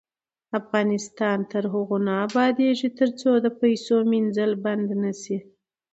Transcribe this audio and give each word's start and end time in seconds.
افغانستان 0.59 1.37
تر 1.51 1.63
هغو 1.73 1.97
نه 2.05 2.13
ابادیږي، 2.25 2.89
ترڅو 2.99 3.31
د 3.45 3.47
پیسو 3.61 3.95
مینځل 4.11 4.51
بند 4.65 4.87
نشي. 5.03 5.37